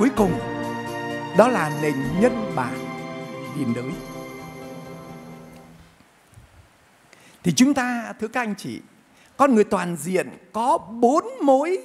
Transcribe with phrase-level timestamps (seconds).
[0.00, 0.38] cuối cùng,
[1.38, 2.74] đó là nền nhân bản
[3.58, 3.90] điền đới
[7.42, 8.80] thì chúng ta, thưa các anh chị,
[9.36, 11.78] con người toàn diện có bốn mối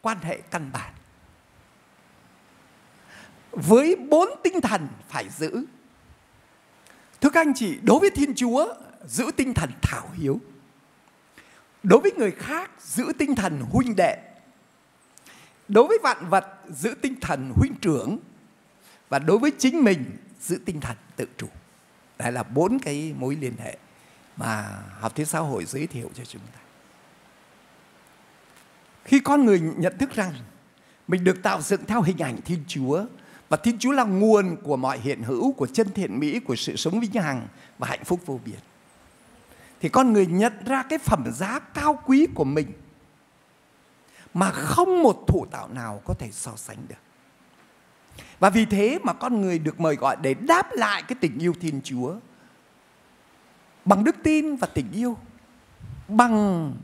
[0.00, 0.92] quan hệ căn bản.
[3.52, 5.64] Với bốn tinh thần phải giữ.
[7.20, 8.74] Thưa các anh chị, đối với thiên chúa,
[9.06, 10.40] giữ tinh thần thảo hiếu.
[11.82, 14.29] Đối với người khác, giữ tinh thần huynh đệ
[15.70, 18.18] đối với vạn vật giữ tinh thần huynh trưởng,
[19.08, 20.04] và đối với chính mình
[20.40, 21.46] giữ tinh thần tự chủ.
[22.18, 23.78] Đây là bốn cái mối liên hệ
[24.36, 26.60] mà học thuyết xã hội giới thiệu cho chúng ta.
[29.04, 30.32] Khi con người nhận thức rằng
[31.08, 33.04] mình được tạo dựng theo hình ảnh thiên chúa,
[33.48, 36.76] và thiên chúa là nguồn của mọi hiện hữu, của chân thiện mỹ, của sự
[36.76, 38.58] sống vĩnh hằng và hạnh phúc vô biên,
[39.80, 42.72] thì con người nhận ra cái phẩm giá cao quý của mình
[44.34, 46.94] mà không một thủ tạo nào có thể so sánh được.
[48.38, 51.54] Và vì thế mà con người được mời gọi để đáp lại cái tình yêu
[51.60, 52.14] Thiên Chúa
[53.84, 55.16] bằng đức tin và tình yêu,
[56.08, 56.74] bằng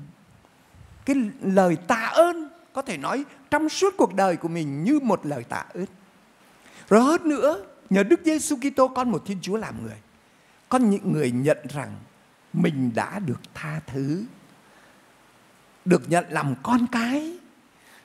[1.04, 5.26] cái lời tạ ơn có thể nói trong suốt cuộc đời của mình như một
[5.26, 5.86] lời tạ ơn.
[6.88, 9.96] Rồi hơn nữa, nhờ Đức Giêsu Kitô con một Thiên Chúa làm người,
[10.68, 11.94] con những người nhận rằng
[12.52, 14.24] mình đã được tha thứ
[15.86, 17.38] được nhận làm con cái,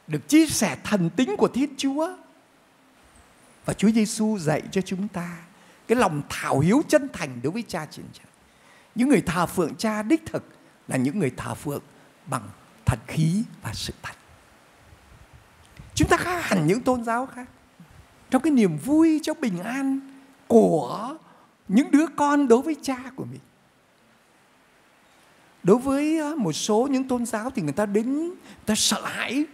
[0.08, 2.10] được chia sẻ thần tính của Thiên Chúa.
[3.66, 5.38] Và Chúa Giêsu dạy cho chúng ta
[5.88, 8.26] cái lòng thảo hiếu chân thành đối với cha trên trời
[8.96, 10.44] những người thờ phượng cha đích thực
[10.88, 11.82] là những người thờ phượng
[12.26, 12.50] bằng
[12.86, 14.14] thật khí và sự thật.
[15.96, 17.50] Chúng ta khác hẳn những tôn giáo khác.
[18.30, 20.00] Trong cái niềm vui, trong bình an
[20.48, 21.18] của
[21.68, 23.40] những đứa con đối với cha của mình
[25.64, 28.36] đối với một số những tôn giáo thì người ta đến người
[28.66, 29.46] ta sợ hãi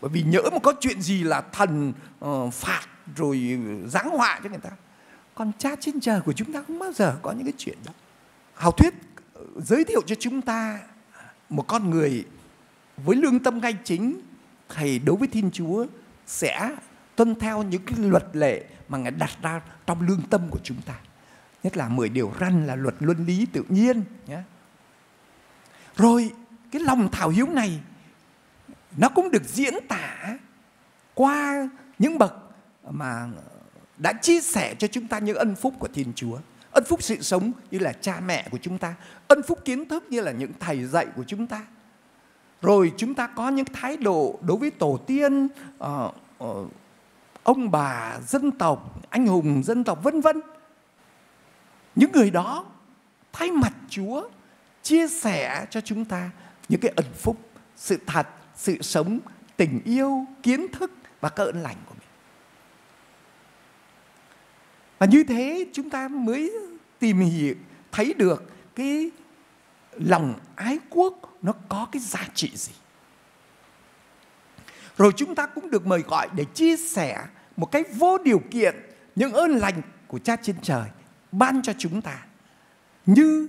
[0.00, 1.92] bởi vì nhỡ mà có chuyện gì là thần
[2.24, 2.82] uh, phạt
[3.16, 4.70] rồi ừ, giáng họa cho người ta
[5.34, 7.92] còn cha trên trời của chúng ta không bao giờ có những cái chuyện đó.
[8.54, 8.94] Hào thuyết
[9.34, 10.80] ờ, giới thiệu cho chúng ta
[11.48, 12.24] một con người
[12.96, 14.20] với lương tâm ngay chính
[14.68, 15.86] thầy đối với thiên chúa
[16.26, 16.76] sẽ
[17.16, 20.82] tuân theo những cái luật lệ mà ngài đặt ra trong lương tâm của chúng
[20.86, 20.94] ta.
[21.62, 24.38] Nhất là mười điều răn là luật luân lý tự nhiên nhé
[25.96, 26.32] rồi
[26.70, 27.80] cái lòng thảo hiếu này
[28.96, 30.36] nó cũng được diễn tả
[31.14, 31.68] qua
[31.98, 32.34] những bậc
[32.90, 33.28] mà
[33.98, 36.38] đã chia sẻ cho chúng ta những ân phúc của Thiên Chúa.
[36.70, 38.94] Ân phúc sự sống như là cha mẹ của chúng ta,
[39.28, 41.66] ân phúc kiến thức như là những thầy dạy của chúng ta.
[42.62, 46.64] Rồi chúng ta có những thái độ đối với tổ tiên, ờ, ờ,
[47.42, 50.40] ông bà, dân tộc, anh hùng dân tộc vân vân.
[51.94, 52.64] Những người đó
[53.32, 54.28] thay mặt Chúa
[54.84, 56.30] chia sẻ cho chúng ta
[56.68, 57.36] những cái ẩn phúc,
[57.76, 59.20] sự thật, sự sống,
[59.56, 60.90] tình yêu, kiến thức
[61.20, 62.08] và các ơn lành của mình.
[64.98, 66.52] Và như thế chúng ta mới
[66.98, 67.54] tìm hiểu
[67.92, 69.10] thấy được cái
[69.92, 72.72] lòng ái quốc nó có cái giá trị gì.
[74.96, 78.74] Rồi chúng ta cũng được mời gọi để chia sẻ một cách vô điều kiện
[79.16, 80.88] những ơn lành của cha trên trời
[81.32, 82.26] ban cho chúng ta
[83.06, 83.48] như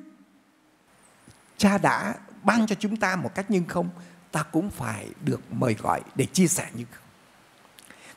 [1.57, 3.89] cha đã ban cho chúng ta một cách nhưng không,
[4.31, 7.03] ta cũng phải được mời gọi để chia sẻ nhưng không.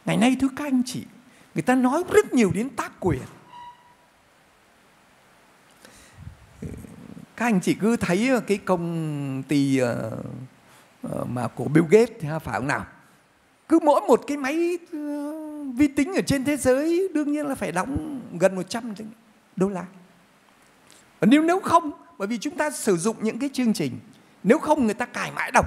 [0.05, 1.05] Ngày nay, thưa các anh chị,
[1.55, 3.23] người ta nói rất nhiều đến tác quyền.
[7.37, 10.11] Các anh chị cứ thấy ờ, cái công ty ờ,
[11.03, 12.87] ờ, mà của Bill Gates phải không nào?
[13.69, 14.79] Cứ mỗi một cái máy
[15.77, 18.95] vi tính ở trên thế giới, đương nhiên là phải đóng gần 100
[19.57, 19.85] đô la.
[21.21, 23.99] Nếu nếu không bởi vì chúng ta sử dụng những cái chương trình.
[24.43, 25.67] Nếu không người ta cài mãi độc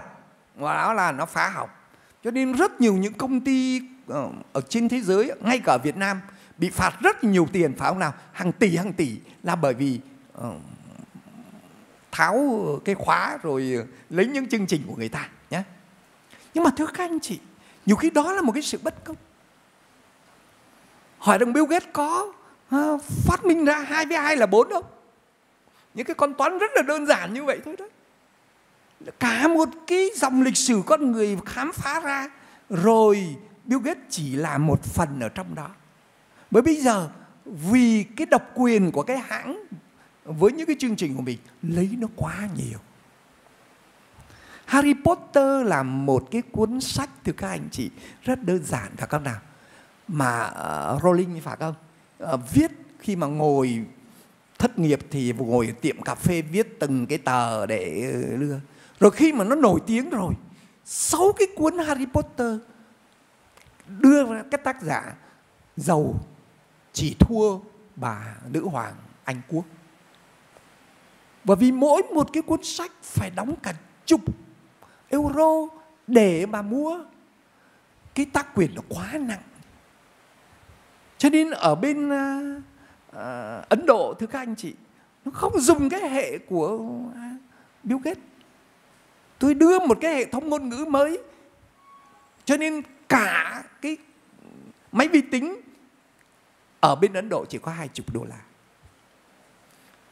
[0.55, 1.81] và đó là nó phá học
[2.23, 5.77] cho nên rất nhiều những công ty ờ, ở trên thế giới ngay cả ở
[5.77, 6.21] Việt Nam
[6.57, 8.13] bị phạt rất nhiều tiền phải không nào?
[8.31, 9.99] Hàng tỷ hàng tỷ là bởi vì
[10.37, 10.43] uh,
[12.11, 13.77] tháo cái khóa rồi
[14.09, 15.63] lấy những chương trình của người ta nhé
[16.53, 17.39] nhưng mà thưa các anh chị
[17.85, 19.15] nhiều khi đó là một cái sự bất công.
[21.17, 22.33] Hỏi rằng Bill Gates có
[22.75, 24.85] uh, phát minh ra hai với hai là bốn không?
[25.93, 27.85] Những cái con toán rất là đơn giản như vậy thôi đó
[29.19, 32.29] cả một cái dòng lịch sử con người khám phá ra
[32.69, 33.35] rồi
[33.65, 35.69] Bill Gates chỉ là một phần ở trong đó.
[36.51, 37.09] Bởi bây giờ
[37.45, 39.63] vì cái độc quyền của cái hãng
[40.25, 42.79] với những cái chương trình của mình lấy nó quá nhiều.
[44.65, 47.89] Harry Potter là một cái cuốn sách thưa các anh chị
[48.23, 49.39] rất đơn giản phải không nào?
[50.07, 51.75] Mà uh, Rowling phải không?
[52.23, 53.85] Uh, viết khi mà ngồi
[54.61, 58.59] thất nghiệp thì ngồi ở tiệm cà phê viết từng cái tờ để ờ, đưa
[58.99, 60.33] rồi khi mà nó nổi tiếng rồi,
[60.85, 62.57] sáu cái cuốn Harry Potter
[63.87, 65.15] đưa ra các tác giả,
[65.75, 66.15] giàu
[66.93, 67.59] chỉ thua
[67.95, 68.93] bà nữ hoàng
[69.23, 69.65] Anh Quốc.
[71.43, 73.73] Bởi vì mỗi một cái cuốn sách phải đóng cả
[74.05, 74.21] chục
[75.09, 75.67] euro
[76.07, 76.99] để mà mua,
[78.15, 79.43] cái tác quyền nó quá nặng.
[81.17, 82.41] Cho nên ở bên ờ,
[83.15, 84.73] uh, Ấn Độ thưa các anh chị,
[85.25, 87.13] nó không dùng cái hệ của uh,
[87.83, 88.23] Bill Gates.
[89.39, 91.19] Tôi đưa một cái hệ thống ngôn ngữ mới
[92.45, 93.97] cho nên cả cái
[94.91, 95.61] máy vi tính
[96.79, 98.39] ở bên Ấn Độ chỉ có hai chục đô la.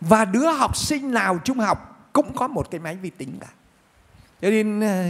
[0.01, 3.47] Và đứa học sinh nào trung học cũng có một cái máy vi tính cả.
[4.41, 5.03] Cho nên ờ,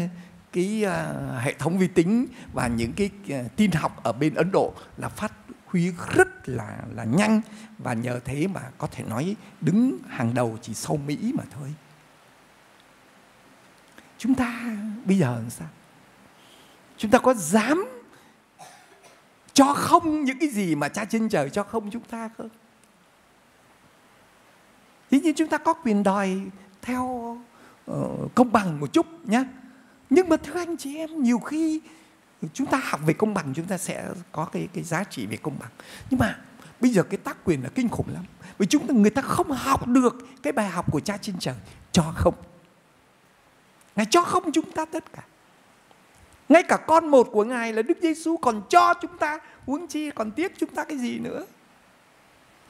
[0.52, 3.10] cái ờ, hệ thống vi tính và những cái
[3.56, 5.34] tin học ở bên Ấn Độ là phát
[5.72, 7.42] huy rất là là nhanh
[7.78, 11.74] và nhờ thế mà có thể nói đứng hàng đầu chỉ sau Mỹ mà thôi.
[14.18, 15.68] Chúng ta bây giờ làm sao?
[16.98, 17.86] Chúng ta có dám
[19.54, 22.50] cho không những cái gì mà cha trên trời cho không chúng ta không?
[25.12, 26.42] Dĩ nhiên chúng ta có quyền đòi
[26.82, 27.04] theo
[27.92, 29.44] uh, công bằng một chút nhé.
[30.10, 31.82] Nhưng mà thưa anh chị em, nhiều khi
[32.54, 35.38] chúng ta học về công bằng, chúng ta sẽ có cái cái giá trị về
[35.38, 35.70] công bằng.
[36.10, 36.38] Nhưng mà
[36.80, 38.26] bây giờ cái tác quyền là kinh khủng lắm.
[38.58, 41.56] Vì chúng ta, người ta không học được cái bài học của cha trên trời
[41.92, 42.36] cho không.
[43.96, 45.24] Ngài cho không chúng ta tất cả.
[46.50, 50.12] Ngay cả con một của Ngài là Đức Giêsu còn cho chúng ta huống chi,
[50.12, 51.46] còn tiếc chúng ta cái gì nữa.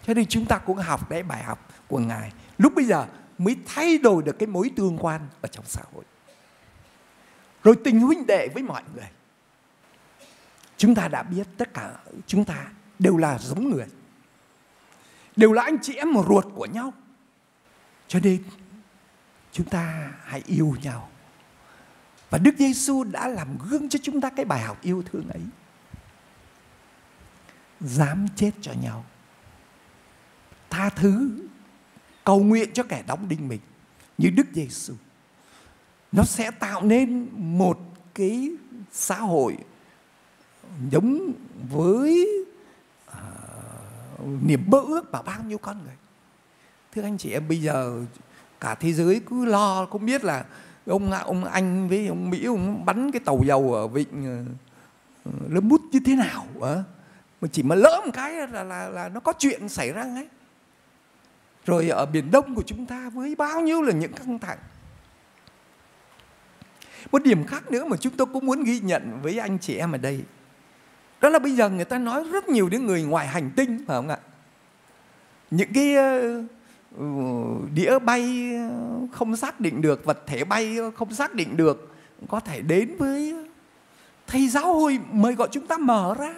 [0.07, 2.31] Cho nên chúng ta cũng học cái bài học của Ngài.
[2.57, 3.05] Lúc bây giờ
[3.37, 6.03] mới thay đổi được cái mối tương quan ở trong xã hội.
[7.63, 9.07] Rồi tình huynh đệ với mọi người.
[10.79, 11.95] Chúng ta đã biết tất cả
[12.27, 12.67] chúng ta
[12.99, 13.85] đều là giống người.
[15.35, 16.93] Đều là anh chị em một ruột của nhau.
[18.07, 18.43] Cho nên
[19.51, 21.09] chúng ta hãy yêu nhau
[22.29, 25.41] và Đức Giêsu đã làm gương cho chúng ta cái bài học yêu thương ấy.
[27.79, 29.05] Dám chết cho nhau.
[30.69, 31.29] Tha thứ,
[32.23, 33.61] cầu nguyện cho kẻ đóng đinh mình
[34.17, 34.93] như Đức Giêsu.
[36.11, 37.79] Nó sẽ tạo nên một
[38.13, 38.51] cái
[38.91, 39.57] xã hội
[40.91, 41.31] giống
[41.71, 42.27] với
[43.05, 43.21] à,
[44.41, 45.95] niềm mơ ước mà bao nhiêu con người.
[46.91, 48.05] Thưa anh chị em bây giờ
[48.59, 50.45] cả thế giới cứ lo không biết là
[50.85, 54.43] ông ông anh với ông mỹ ông bắn cái tàu dầu ở vịnh ờ,
[55.25, 56.83] ờ, lớn lâm bút như thế nào à?
[57.41, 60.27] mà chỉ mà lỡ một cái là, là là nó có chuyện xảy ra ngay
[61.65, 64.57] rồi ở biển đông của chúng ta với bao nhiêu là những căng thẳng
[67.11, 69.91] một điểm khác nữa mà chúng tôi cũng muốn ghi nhận với anh chị em
[69.91, 70.23] ở đây
[71.21, 73.97] đó là bây giờ người ta nói rất nhiều đến người ngoài hành tinh, phải
[73.97, 74.17] không ạ
[75.51, 76.43] những cái ờ,
[76.97, 77.05] ừ,
[77.73, 81.93] đĩa bay ờ, không xác định được, vật thể bay không xác định được,
[82.27, 83.35] có thể đến với
[84.27, 86.33] thầy giáo hội mời gọi chúng ta mở ra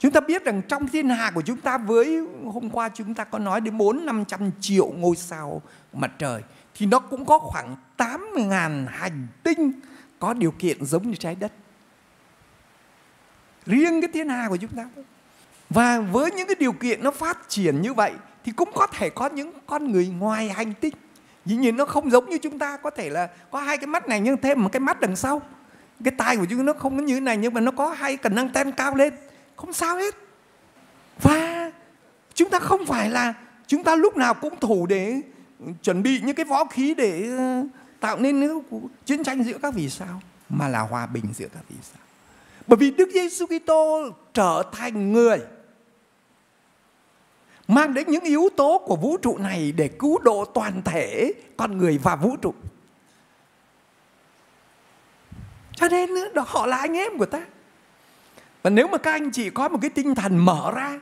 [0.00, 3.24] Chúng ta biết rằng trong thiên hà của chúng ta với, hôm qua chúng ta
[3.24, 5.62] có nói đến 4 500 triệu ngôi sao
[5.92, 6.42] mặt trời,
[6.74, 9.72] thì nó cũng có khoảng 8.000 hành tinh
[10.18, 11.52] có điều kiện giống như trái đất.
[13.66, 15.04] Riêng cái thiên hà của chúng ta thôi.
[15.70, 18.12] Và với những cái điều kiện nó phát triển như vậy,
[18.44, 20.94] thì cũng có thể có những con người ngoài hành tinh.
[21.46, 24.08] Dĩ nhiên nó không giống như chúng ta, có thể là có hai cái mắt
[24.08, 25.42] này nhưng thêm một cái mắt đằng sau.
[26.04, 28.16] Cái tai của chúng nó không có như thế này, nhưng mà nó có hai
[28.16, 29.14] cần năng ten cao lên.
[29.56, 30.14] Không sao hết.
[31.22, 31.70] Và
[32.34, 33.34] chúng ta không phải là
[33.66, 35.20] chúng ta lúc nào cũng thủ để
[35.82, 37.62] chuẩn bị những cái võ khí để ờ,
[38.00, 38.60] tạo nên
[39.04, 42.02] chiến tranh giữa các vì sao, mà là hòa bình giữa các vì sao.
[42.70, 45.38] Bởi vì Đức Giêsu Kitô trở thành người
[47.68, 51.78] mang đến những yếu tố của vũ trụ này để cứu độ toàn thể con
[51.78, 52.54] người và vũ trụ.
[55.72, 57.40] Cho nên đó họ là anh em của ta.
[58.62, 61.00] Và nếu mà các anh chị có một cái tinh thần mở ra,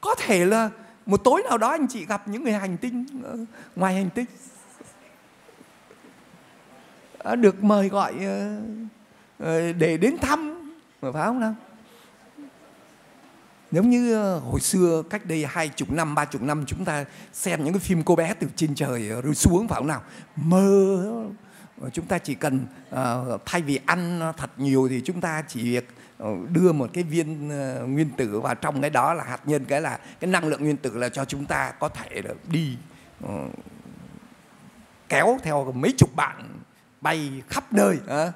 [0.00, 0.70] có thể là
[1.06, 3.38] một tối nào đó anh chị gặp những người hành tinh ờ,
[3.76, 4.26] ngoài hành tinh
[7.18, 8.14] ờ, được mời gọi
[9.38, 10.57] ờ, để đến thăm
[11.02, 11.54] mà phải không nào
[13.70, 17.04] Giống như ờ, hồi xưa cách đây hai chục năm, ba chục năm chúng ta
[17.32, 20.02] xem những cái phim cô bé từ trên trời ờ, rơi xuống phải không nào?
[20.36, 20.96] Mơ
[21.80, 25.62] ờ, chúng ta chỉ cần uh, thay vì ăn thật nhiều thì chúng ta chỉ
[25.62, 25.88] việc
[26.50, 29.80] đưa một cái viên uh, nguyên tử vào trong cái đó là hạt nhân cái
[29.80, 32.76] là cái năng lượng nguyên tử là cho chúng ta có thể là đi
[33.24, 33.30] uh,
[35.08, 36.48] kéo theo mấy chục bạn
[37.00, 38.34] bay khắp nơi uh,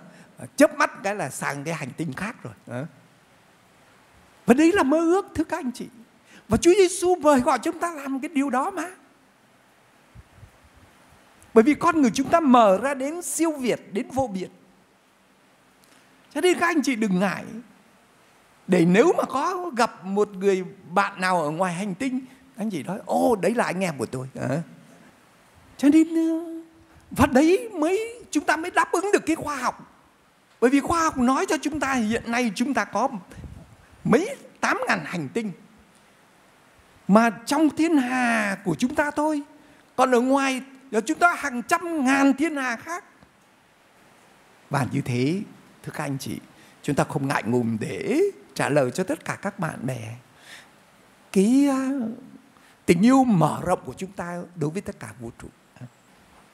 [0.57, 2.85] chớp mắt cái là sang cái hành tinh khác rồi.
[4.47, 5.89] Và đấy là mơ ước thưa các anh chị.
[6.49, 8.89] Và Chúa Giêsu mời gọi chúng ta làm cái điều đó mà.
[11.55, 14.49] Bởi vì con người chúng ta mở ra đến siêu việt, đến vô biệt.
[16.35, 17.45] cho nên các anh chị đừng ngại
[18.67, 22.21] để nếu mà có gặp một người bạn nào ở ngoài hành tinh
[22.57, 24.63] anh chị nói ô đấy là anh em của tôi à.
[25.77, 26.63] cho nên ờ,
[27.11, 30.02] và đấy mới chúng ta mới đáp ứng được cái khoa học
[30.63, 33.09] bởi vì khoa học nói cho chúng ta hiện nay chúng ta có
[34.05, 35.53] mấy tám ngàn hành tinh.
[37.09, 39.43] Mà trong thiên hà của chúng ta thôi,
[39.97, 43.05] còn ở ngoài là chúng ta hàng trăm ngàn thiên hà khác.
[44.71, 45.43] Và như thế,
[45.83, 46.41] thưa các anh chị,
[46.83, 48.21] chúng ta không ngại ngùng để
[48.55, 50.15] trả lời cho tất cả các bạn bè.
[51.33, 51.91] Cái à,
[52.87, 55.49] tình yêu mở rộng của chúng ta đối với tất cả vũ trụ
[55.81, 55.87] à,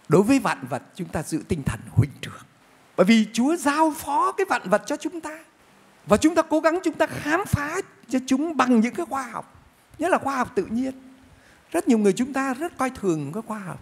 [0.09, 2.48] đối với vạn vật chúng ta giữ tinh thần huynh trưởng
[2.99, 5.39] bởi vì Chúa giao phó cái vạn vật cho chúng ta.
[6.07, 7.77] Và chúng ta cố gắng chúng ta khám phá
[8.09, 9.65] cho chúng bằng những cái khoa học.
[9.99, 10.93] Nhất là khoa học tự nhiên.
[11.71, 13.81] Rất nhiều người chúng ta rất coi thường cái khoa học.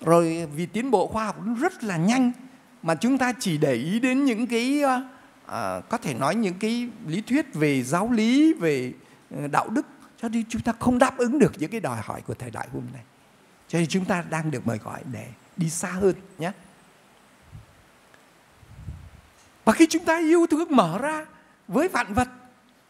[0.00, 2.32] Rồi vì tiến bộ khoa học rất là nhanh
[2.82, 4.82] mà chúng ta chỉ để ý đến những cái
[5.46, 8.92] à, có thể nói những cái lý thuyết về giáo lý về
[9.30, 9.86] ờ, đạo đức.
[10.20, 12.68] Cho nên chúng ta không đáp ứng được những cái đòi hỏi của thời đại
[12.72, 13.02] hôm nay.
[13.68, 16.52] Cho nên chúng ta đang được mời gọi để đi xa hơn nhé
[19.64, 21.26] và khi chúng ta yêu thương, mở ra
[21.68, 22.28] với vạn vật,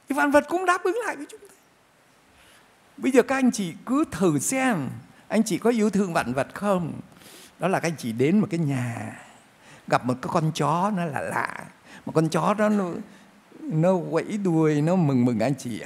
[0.09, 1.55] thì vạn vật cũng đáp ứng lại với chúng ta.
[2.97, 4.89] Bây giờ các anh chị cứ thử xem,
[5.29, 7.01] anh chị có yêu thương vạn vật không?
[7.59, 9.17] Đó là các anh chị đến một cái nhà,
[9.89, 11.65] gặp một cái con chó nó là lạ.
[12.07, 12.91] Một con chó đó nó
[13.61, 15.83] nó quẫy đuôi, nó mừng mừng anh chị.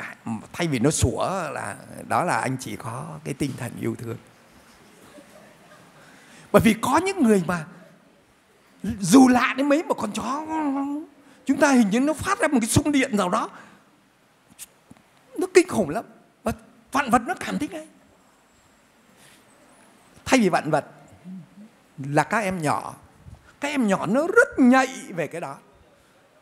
[0.52, 1.76] Thay vì nó sủa là,
[2.09, 4.16] đó là anh chị có cái tinh thần yêu thương.
[6.52, 7.66] Bởi vì có những người mà
[9.00, 10.47] dù lạ đến mấy mà con chó.
[11.47, 13.50] Chúng ta hình như nó phát ra một cái xung điện nào đó.
[15.38, 16.05] Nó kinh khủng lắm.
[16.43, 16.52] Và
[16.93, 17.87] vạn vật nó cảm thấy ngay.
[20.25, 20.85] Thay vì vạn vật
[21.99, 22.95] là các em nhỏ.
[23.61, 25.57] Các em nhỏ nó rất nhạy về cái đó.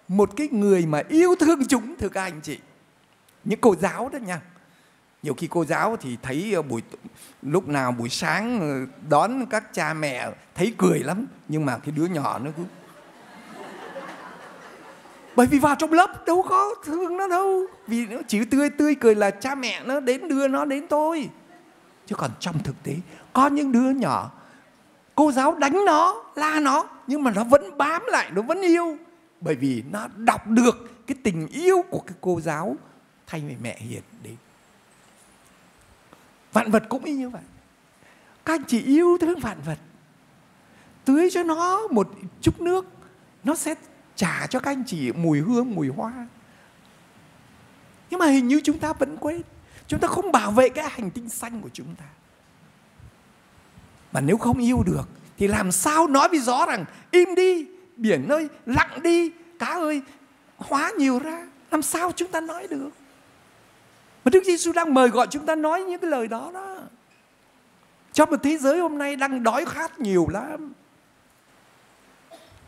[0.08, 2.58] Một cái người mà yêu thương chúng, thưa các anh chị.
[3.44, 4.40] Những cô giáo đó nha
[5.24, 6.82] nhiều khi cô giáo thì thấy ờ, buổi
[7.42, 11.92] lúc nào buổi sáng ờ, đón các cha mẹ thấy cười lắm, nhưng mà cái
[11.96, 12.62] đứa nhỏ nó cứ
[15.36, 18.94] bởi vì vào trong lớp đâu có thương nó đâu, vì nó chỉ tươi tươi
[18.94, 21.28] cười là cha mẹ nó đến, đưa nó đến tôi
[22.06, 22.96] chứ còn trong thực tế,
[23.32, 24.30] có những đứa nhỏ,
[25.14, 28.96] cô giáo đánh nó, la nó, nhưng mà nó vẫn bám lại, nó vẫn yêu.
[29.40, 32.76] Bởi vì nó đọc được cái tình yêu của cái cô giáo
[33.26, 34.36] thay vì mẹ hiền đến
[36.54, 37.42] vạn vật cũng y như vậy.
[38.44, 39.78] Các anh chị yêu thương vạn vật.
[41.04, 42.08] Tưới cho nó một
[42.40, 42.86] chút nước,
[43.44, 43.74] nó sẽ
[44.16, 46.26] trả cho các anh chị mùi hương, mùi hoa.
[48.10, 49.42] Nhưng mà hình như chúng ta vẫn quên.
[49.86, 52.04] Chúng ta không bảo vệ cái hành tinh xanh của chúng ta.
[54.12, 55.08] Mà nếu không yêu được,
[55.38, 60.02] thì làm sao nói với gió rằng, im đi, biển ơi, lặng đi, cá ơi,
[60.56, 61.46] hóa nhiều ra.
[61.70, 62.90] Làm sao chúng ta nói được?
[64.24, 66.76] Mà Đức Giêsu đang mời gọi chúng ta nói những cái lời đó đó.
[68.12, 70.72] Trong một thế giới hôm nay đang đói khát nhiều lắm.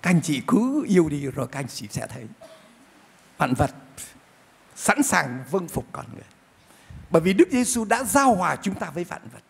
[0.03, 2.27] Các anh chị cứ yêu đi rồi các anh chị sẽ thấy.
[3.39, 3.71] Vạn vật
[4.75, 6.25] sẵn sàng vâng phục con người.
[7.11, 9.41] Bởi vì Đức Giêsu đã giao hòa chúng ta với vạn vật.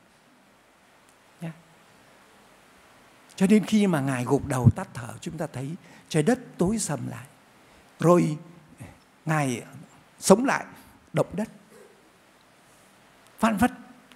[3.37, 5.71] Cho nên khi mà ngài gục đầu tắt thở chúng ta thấy
[6.09, 7.27] trời đất tối sầm lại.
[8.01, 8.37] Rồi
[9.25, 9.63] ngài
[10.19, 10.65] sống lại
[11.13, 11.49] động đất
[13.41, 13.71] vạn vật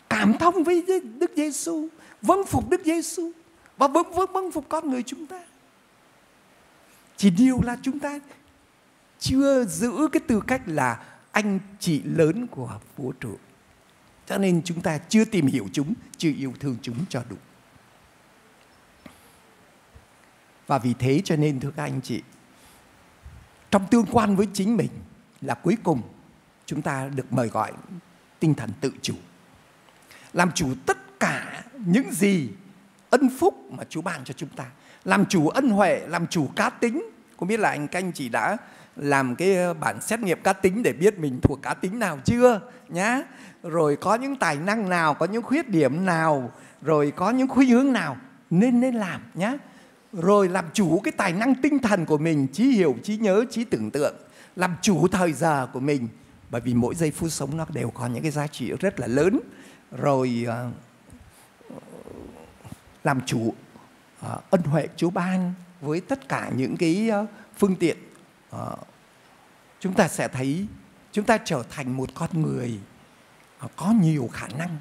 [0.09, 0.85] cảm thông với
[1.19, 1.89] Đức Giêsu,
[2.23, 3.31] vâng phục Đức Giêsu
[3.77, 5.41] và vâng vâng vâng phục con người chúng ta.
[7.17, 8.21] Chỉ điều là chúng ta
[9.19, 13.37] chưa giữ cái tư cách là anh chị lớn của vũ trụ.
[14.27, 17.37] Cho nên chúng ta chưa tìm hiểu chúng, chưa yêu thương chúng cho đủ.
[20.67, 22.23] Và vì thế cho nên thưa các anh chị,
[23.71, 24.91] trong tương quan với chính mình
[25.41, 26.03] là cuối cùng
[26.67, 27.73] chúng ta được mời gọi
[28.40, 29.14] tinh thần tự chủ,
[30.32, 32.49] làm chủ tất cả những gì
[33.11, 34.64] ân phúc mà Chúa ban cho chúng ta,
[35.04, 37.11] làm chủ ân huệ, làm chủ cá tính.
[37.38, 38.56] Không biết là anh canh chỉ đã
[38.97, 42.18] làm cái ờ, bản xét nghiệm cá tính để biết mình thuộc cá tính nào
[42.25, 43.23] chưa nhá?
[43.62, 47.70] Rồi có những tài năng nào, có những khuyết điểm nào, rồi có những khuynh
[47.70, 48.16] hướng nào
[48.50, 49.52] nên nên làm nhá.
[50.12, 53.64] Rồi làm chủ cái tài năng tinh thần của mình, trí hiểu, trí nhớ, trí
[53.64, 54.14] tưởng tượng,
[54.56, 56.09] làm chủ thời giờ của mình
[56.50, 59.07] bởi vì mỗi giây phút sống nó đều có những cái giá trị rất là
[59.07, 59.40] lớn.
[59.90, 60.71] Rồi ờ,
[63.04, 63.54] làm chủ
[64.21, 67.26] ờ, ân huệ Chúa ban với tất cả những cái ờ,
[67.57, 67.97] phương tiện.
[69.80, 70.66] Chúng ta sẽ thấy
[71.12, 72.78] chúng ta trở thành một con người
[73.76, 74.78] có nhiều khả năng.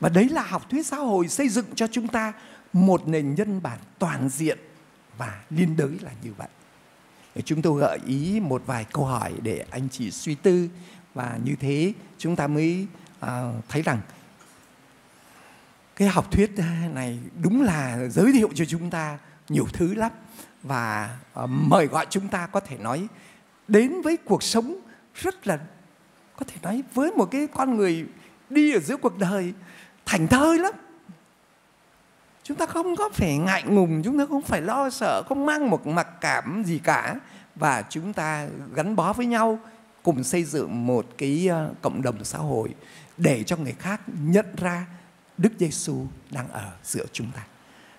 [0.00, 2.32] Và đấy là học thuyết xã hội xây dựng cho chúng ta
[2.72, 4.58] một nền nhân bản toàn diện
[5.18, 6.48] và liên đới là như vậy
[7.44, 10.68] chúng tôi gợi ý một vài câu hỏi để anh chị suy tư.
[11.14, 12.86] Và như thế, chúng ta mới
[13.20, 14.00] à, thấy rằng
[15.96, 16.50] cái học thuyết
[16.94, 20.12] này đúng là giới thiệu cho chúng ta nhiều thứ lắm.
[20.62, 23.06] Và à, mời gọi chúng ta có thể nói
[23.68, 24.80] đến với cuộc sống
[25.14, 25.58] rất là,
[26.36, 28.06] có thể nói với một cái con người
[28.50, 29.52] đi ở giữa cuộc đời
[30.06, 30.72] thành thơi lắm
[32.46, 35.70] chúng ta không có phải ngại ngùng chúng ta không phải lo sợ không mang
[35.70, 37.14] một mặc cảm gì cả
[37.54, 39.58] và chúng ta gắn bó với nhau
[40.02, 42.74] cùng xây dựng một cái ờ, cộng đồng xã hội
[43.16, 44.86] để cho người khác nhận ra
[45.38, 47.46] Đức Giêsu đang ở giữa chúng ta.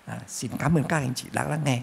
[0.06, 1.82] À, xin cảm ơn các anh chị đã lắng nghe.